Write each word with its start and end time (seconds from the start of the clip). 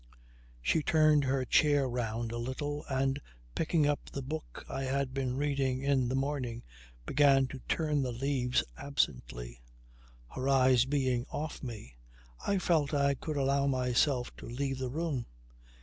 She 0.63 0.81
turned 0.81 1.25
her 1.25 1.45
chair 1.45 1.87
round 1.87 2.31
a 2.31 2.39
little 2.39 2.83
and 2.89 3.21
picking 3.53 3.85
up 3.85 4.09
the 4.09 4.23
book 4.23 4.65
I 4.67 4.85
had 4.85 5.13
been 5.13 5.37
reading 5.37 5.83
in 5.83 6.09
the 6.09 6.15
morning 6.15 6.63
began 7.05 7.45
to 7.49 7.59
turn 7.69 8.01
the 8.01 8.11
leaves 8.11 8.63
absently. 8.79 9.61
Her 10.29 10.49
eyes 10.49 10.85
being 10.85 11.27
off 11.29 11.61
me, 11.61 11.97
I 12.47 12.57
felt 12.57 12.95
I 12.95 13.13
could 13.13 13.37
allow 13.37 13.67
myself 13.67 14.35
to 14.37 14.47
leave 14.47 14.79
the 14.79 14.89
room. 14.89 15.27